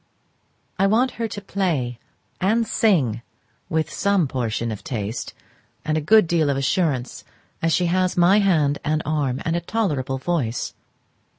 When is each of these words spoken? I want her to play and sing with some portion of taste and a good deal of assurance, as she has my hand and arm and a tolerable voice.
I 0.79 0.87
want 0.87 1.11
her 1.21 1.27
to 1.27 1.41
play 1.41 1.99
and 2.39 2.65
sing 2.67 3.21
with 3.69 3.93
some 3.93 4.27
portion 4.27 4.71
of 4.71 4.83
taste 4.83 5.35
and 5.85 5.95
a 5.95 6.01
good 6.01 6.25
deal 6.25 6.49
of 6.49 6.57
assurance, 6.57 7.23
as 7.61 7.71
she 7.71 7.85
has 7.85 8.17
my 8.17 8.39
hand 8.39 8.79
and 8.83 9.03
arm 9.05 9.39
and 9.45 9.55
a 9.55 9.61
tolerable 9.61 10.17
voice. 10.17 10.73